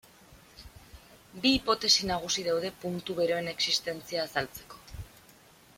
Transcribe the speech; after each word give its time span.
Bi 1.43 1.51
hipotesi 1.57 2.09
nagusi 2.13 2.47
daude 2.49 2.73
puntu 2.85 3.19
beroen 3.21 3.53
existentzia 3.53 4.27
azaltzeko. 4.29 4.83